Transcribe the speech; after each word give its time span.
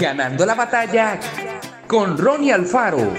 Ganando 0.00 0.46
la 0.46 0.54
batalla 0.54 1.20
con 1.86 2.16
Ronnie 2.16 2.54
Alfaro. 2.54 3.12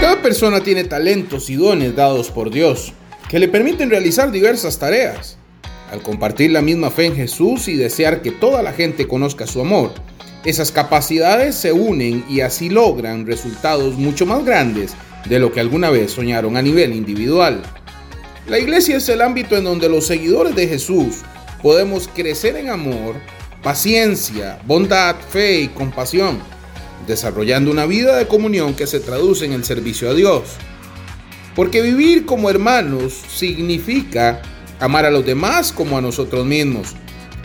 Cada 0.00 0.22
persona 0.22 0.62
tiene 0.62 0.84
talentos 0.84 1.50
y 1.50 1.56
dones 1.56 1.94
dados 1.94 2.30
por 2.30 2.50
Dios 2.50 2.94
que 3.28 3.38
le 3.38 3.48
permiten 3.48 3.90
realizar 3.90 4.30
diversas 4.30 4.78
tareas. 4.78 5.36
Al 5.92 6.00
compartir 6.00 6.50
la 6.50 6.62
misma 6.62 6.88
fe 6.88 7.04
en 7.04 7.16
Jesús 7.16 7.68
y 7.68 7.76
desear 7.76 8.22
que 8.22 8.30
toda 8.30 8.62
la 8.62 8.72
gente 8.72 9.06
conozca 9.06 9.46
su 9.46 9.60
amor, 9.60 9.92
esas 10.46 10.72
capacidades 10.72 11.54
se 11.54 11.70
unen 11.74 12.24
y 12.30 12.40
así 12.40 12.70
logran 12.70 13.26
resultados 13.26 13.96
mucho 13.96 14.24
más 14.24 14.42
grandes 14.42 14.94
de 15.26 15.38
lo 15.38 15.52
que 15.52 15.60
alguna 15.60 15.90
vez 15.90 16.12
soñaron 16.12 16.56
a 16.56 16.62
nivel 16.62 16.94
individual. 16.94 17.62
La 18.50 18.58
iglesia 18.58 18.96
es 18.96 19.08
el 19.08 19.20
ámbito 19.20 19.56
en 19.56 19.62
donde 19.62 19.88
los 19.88 20.08
seguidores 20.08 20.56
de 20.56 20.66
Jesús 20.66 21.18
podemos 21.62 22.08
crecer 22.12 22.56
en 22.56 22.68
amor, 22.68 23.14
paciencia, 23.62 24.58
bondad, 24.66 25.14
fe 25.14 25.60
y 25.60 25.68
compasión, 25.68 26.40
desarrollando 27.06 27.70
una 27.70 27.86
vida 27.86 28.16
de 28.16 28.26
comunión 28.26 28.74
que 28.74 28.88
se 28.88 28.98
traduce 28.98 29.44
en 29.44 29.52
el 29.52 29.62
servicio 29.62 30.10
a 30.10 30.14
Dios. 30.14 30.56
Porque 31.54 31.80
vivir 31.80 32.26
como 32.26 32.50
hermanos 32.50 33.22
significa 33.32 34.42
amar 34.80 35.04
a 35.04 35.12
los 35.12 35.24
demás 35.24 35.70
como 35.70 35.96
a 35.96 36.00
nosotros 36.00 36.44
mismos, 36.44 36.96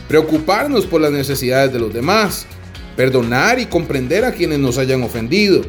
preocuparnos 0.07 0.87
por 0.87 1.01
las 1.01 1.11
necesidades 1.11 1.71
de 1.71 1.81
los 1.81 1.93
demás, 1.93 2.47
perdonar 2.95 3.59
y 3.59 3.67
comprender 3.67 4.25
a 4.25 4.31
quienes 4.31 4.57
nos 4.57 4.79
hayan 4.79 5.03
ofendido, 5.03 5.61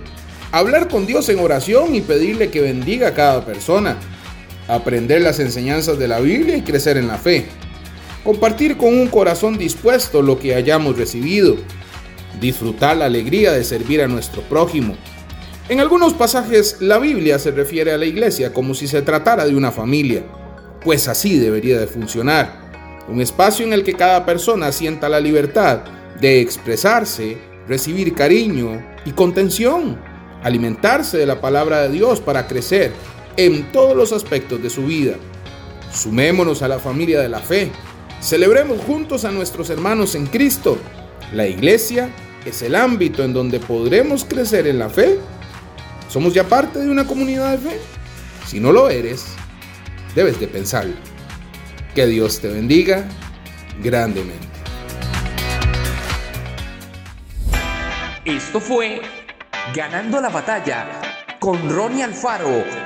hablar 0.50 0.88
con 0.88 1.04
Dios 1.04 1.28
en 1.28 1.40
oración 1.40 1.94
y 1.94 2.00
pedirle 2.00 2.48
que 2.48 2.62
bendiga 2.62 3.08
a 3.08 3.14
cada 3.14 3.44
persona, 3.44 3.98
aprender 4.68 5.22
las 5.22 5.38
enseñanzas 5.38 5.98
de 5.98 6.08
la 6.08 6.20
Biblia 6.20 6.56
y 6.56 6.62
crecer 6.62 6.96
en 6.96 7.08
la 7.08 7.18
fe, 7.18 7.46
compartir 8.24 8.76
con 8.76 8.98
un 8.98 9.08
corazón 9.08 9.58
dispuesto 9.58 10.22
lo 10.22 10.38
que 10.38 10.54
hayamos 10.54 10.96
recibido, 10.96 11.56
disfrutar 12.40 12.96
la 12.96 13.06
alegría 13.06 13.52
de 13.52 13.64
servir 13.64 14.02
a 14.02 14.08
nuestro 14.08 14.42
prójimo. 14.42 14.96
En 15.68 15.80
algunos 15.80 16.14
pasajes 16.14 16.78
la 16.80 16.98
Biblia 16.98 17.38
se 17.38 17.50
refiere 17.50 17.92
a 17.92 17.98
la 17.98 18.06
iglesia 18.06 18.52
como 18.52 18.74
si 18.74 18.86
se 18.86 19.02
tratara 19.02 19.46
de 19.46 19.54
una 19.54 19.72
familia, 19.72 20.24
pues 20.82 21.08
así 21.08 21.38
debería 21.38 21.78
de 21.78 21.86
funcionar, 21.86 23.04
un 23.08 23.20
espacio 23.20 23.64
en 23.64 23.72
el 23.72 23.84
que 23.84 23.94
cada 23.94 24.26
persona 24.26 24.72
sienta 24.72 25.08
la 25.08 25.20
libertad 25.20 25.80
de 26.20 26.40
expresarse, 26.40 27.38
recibir 27.68 28.14
cariño 28.14 28.84
y 29.04 29.12
contención, 29.12 30.00
alimentarse 30.42 31.18
de 31.18 31.26
la 31.26 31.40
palabra 31.40 31.82
de 31.82 31.90
Dios 31.90 32.20
para 32.20 32.46
crecer 32.46 32.92
en 33.36 33.70
todos 33.72 33.96
los 33.96 34.12
aspectos 34.12 34.62
de 34.62 34.70
su 34.70 34.86
vida. 34.86 35.16
Sumémonos 35.92 36.62
a 36.62 36.68
la 36.68 36.78
familia 36.78 37.20
de 37.20 37.28
la 37.28 37.40
fe. 37.40 37.70
Celebremos 38.20 38.80
juntos 38.80 39.24
a 39.24 39.30
nuestros 39.30 39.70
hermanos 39.70 40.14
en 40.14 40.26
Cristo. 40.26 40.78
La 41.32 41.46
iglesia 41.46 42.10
es 42.44 42.62
el 42.62 42.74
ámbito 42.74 43.24
en 43.24 43.32
donde 43.32 43.60
podremos 43.60 44.24
crecer 44.24 44.66
en 44.66 44.78
la 44.78 44.88
fe. 44.88 45.18
¿Somos 46.08 46.34
ya 46.34 46.44
parte 46.44 46.78
de 46.78 46.88
una 46.88 47.06
comunidad 47.06 47.52
de 47.52 47.70
fe? 47.70 47.80
Si 48.46 48.60
no 48.60 48.72
lo 48.72 48.88
eres, 48.88 49.26
debes 50.14 50.38
de 50.38 50.48
pensarlo. 50.48 50.94
Que 51.94 52.06
Dios 52.06 52.40
te 52.40 52.48
bendiga 52.48 53.08
grandemente. 53.82 54.46
Esto 58.24 58.60
fue 58.60 59.00
Ganando 59.74 60.20
la 60.20 60.28
batalla 60.28 60.86
con 61.40 61.68
Ronnie 61.68 62.04
Alfaro. 62.04 62.85